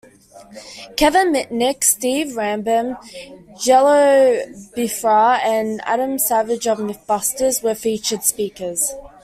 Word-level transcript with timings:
Kevin 0.97 1.31
Mitnick, 1.31 1.83
Steve 1.83 2.29
Rambam, 2.29 2.97
Jello 3.61 4.43
Biafra, 4.75 5.37
and 5.43 5.79
Adam 5.85 6.17
Savage 6.17 6.65
of 6.65 6.79
"MythBusters" 6.79 7.61
were 7.61 7.75
featured 7.75 8.23
speakers. 8.23 8.93